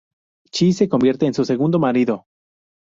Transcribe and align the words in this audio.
Chi 0.49 0.73
se 0.73 0.89
convierte 0.89 1.27
en 1.27 1.35
su 1.35 1.45
segundo 1.45 1.77
marido. 1.77 2.25